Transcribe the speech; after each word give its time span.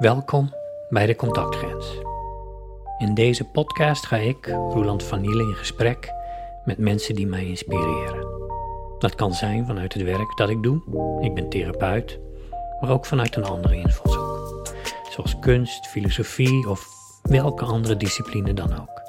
Welkom 0.00 0.54
bij 0.88 1.06
de 1.06 1.16
Contactgrens. 1.16 1.86
In 2.98 3.14
deze 3.14 3.44
podcast 3.44 4.06
ga 4.06 4.16
ik, 4.16 4.46
Roland 4.46 5.02
van 5.02 5.20
Nielen, 5.20 5.48
in 5.48 5.54
gesprek 5.54 6.12
met 6.64 6.78
mensen 6.78 7.14
die 7.14 7.26
mij 7.26 7.44
inspireren. 7.44 8.26
Dat 8.98 9.14
kan 9.14 9.34
zijn 9.34 9.66
vanuit 9.66 9.92
het 9.92 10.02
werk 10.02 10.36
dat 10.36 10.48
ik 10.48 10.62
doe, 10.62 10.82
ik 11.20 11.34
ben 11.34 11.48
therapeut, 11.48 12.18
maar 12.80 12.90
ook 12.90 13.06
vanuit 13.06 13.36
een 13.36 13.44
andere 13.44 13.76
invalshoek, 13.76 14.68
zoals 15.10 15.38
kunst, 15.38 15.86
filosofie 15.86 16.68
of 16.68 16.86
welke 17.22 17.64
andere 17.64 17.96
discipline 17.96 18.54
dan 18.54 18.80
ook. 18.80 19.02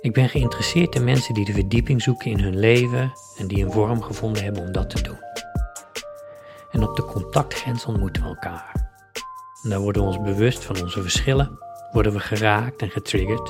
Ik 0.00 0.12
ben 0.12 0.28
geïnteresseerd 0.28 0.94
in 0.94 1.04
mensen 1.04 1.34
die 1.34 1.44
de 1.44 1.52
verdieping 1.52 2.02
zoeken 2.02 2.30
in 2.30 2.40
hun 2.40 2.58
leven 2.58 3.12
en 3.38 3.48
die 3.48 3.64
een 3.64 3.72
vorm 3.72 4.02
gevonden 4.02 4.42
hebben 4.44 4.62
om 4.62 4.72
dat 4.72 4.90
te 4.90 5.02
doen. 5.02 5.18
En 6.70 6.88
op 6.88 6.96
de 6.96 7.04
contactgrens 7.04 7.84
ontmoeten 7.84 8.22
we 8.22 8.28
elkaar. 8.28 8.89
En 9.62 9.70
daar 9.70 9.80
worden 9.80 10.02
we 10.02 10.08
ons 10.08 10.20
bewust 10.20 10.64
van 10.64 10.82
onze 10.82 11.02
verschillen, 11.02 11.58
worden 11.92 12.12
we 12.12 12.20
geraakt 12.20 12.82
en 12.82 12.90
getriggerd. 12.90 13.46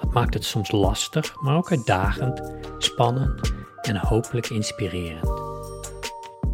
Dat 0.00 0.12
maakt 0.12 0.34
het 0.34 0.44
soms 0.44 0.70
lastig, 0.70 1.40
maar 1.40 1.56
ook 1.56 1.70
uitdagend, 1.70 2.42
spannend 2.78 3.52
en 3.82 3.96
hopelijk 3.96 4.50
inspirerend. 4.50 5.46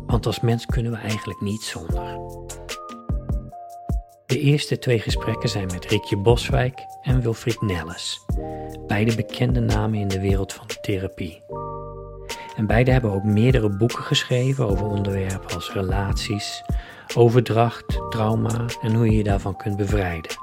Want 0.07 0.27
als 0.27 0.41
mens 0.41 0.67
kunnen 0.67 0.93
we 0.93 0.99
eigenlijk 0.99 1.41
niet 1.41 1.63
zonder. 1.63 2.23
De 4.27 4.41
eerste 4.41 4.79
twee 4.79 5.01
gesprekken 5.01 5.49
zijn 5.49 5.67
met 5.67 5.85
Rikje 5.85 6.17
Boswijk 6.17 6.79
en 7.03 7.21
Wilfried 7.21 7.61
Nelles, 7.61 8.21
beide 8.87 9.15
bekende 9.15 9.61
namen 9.61 9.99
in 9.99 10.09
de 10.09 10.21
wereld 10.21 10.53
van 10.53 10.67
therapie. 10.81 11.43
En 12.57 12.67
beide 12.67 12.91
hebben 12.91 13.13
ook 13.13 13.25
meerdere 13.25 13.77
boeken 13.77 14.03
geschreven 14.03 14.69
over 14.69 14.87
onderwerpen 14.87 15.55
als 15.55 15.73
relaties, 15.73 16.63
overdracht, 17.15 18.01
trauma 18.11 18.65
en 18.83 18.95
hoe 18.95 19.05
je 19.05 19.17
je 19.17 19.23
daarvan 19.23 19.57
kunt 19.57 19.77
bevrijden. 19.77 20.37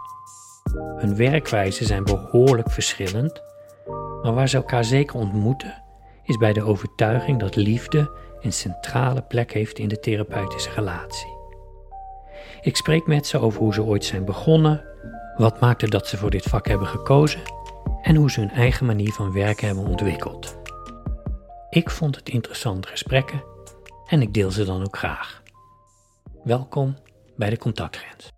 Hun 0.97 1.15
werkwijzen 1.15 1.85
zijn 1.85 2.03
behoorlijk 2.03 2.71
verschillend, 2.71 3.41
maar 4.21 4.33
waar 4.33 4.49
ze 4.49 4.57
elkaar 4.57 4.83
zeker 4.83 5.15
ontmoeten, 5.15 5.83
is 6.23 6.37
bij 6.37 6.53
de 6.53 6.63
overtuiging 6.63 7.39
dat 7.39 7.55
liefde 7.55 8.11
een 8.41 8.53
centrale 8.53 9.21
plek 9.21 9.53
heeft 9.53 9.79
in 9.79 9.87
de 9.87 9.99
therapeutische 9.99 10.69
relatie. 10.75 11.39
Ik 12.61 12.75
spreek 12.75 13.07
met 13.07 13.27
ze 13.27 13.39
over 13.39 13.59
hoe 13.59 13.73
ze 13.73 13.83
ooit 13.83 14.05
zijn 14.05 14.25
begonnen, 14.25 14.83
wat 15.37 15.59
maakte 15.59 15.89
dat 15.89 16.07
ze 16.07 16.17
voor 16.17 16.29
dit 16.29 16.43
vak 16.43 16.67
hebben 16.67 16.87
gekozen 16.87 17.41
en 18.01 18.15
hoe 18.15 18.31
ze 18.31 18.39
hun 18.39 18.51
eigen 18.51 18.85
manier 18.85 19.11
van 19.11 19.33
werken 19.33 19.67
hebben 19.67 19.85
ontwikkeld. 19.85 20.60
Ik 21.71 21.89
vond 21.89 22.15
het 22.15 22.29
interessante 22.29 22.87
gesprekken 22.87 23.43
en 24.07 24.21
ik 24.21 24.33
deel 24.33 24.51
ze 24.51 24.63
dan 24.63 24.81
ook 24.81 24.97
graag. 24.97 25.43
Welkom 26.43 26.97
bij 27.35 27.49
de 27.49 27.57
contactgrens. 27.57 28.31